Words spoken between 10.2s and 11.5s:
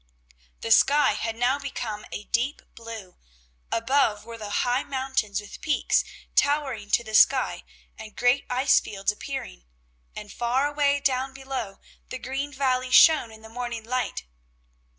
far away down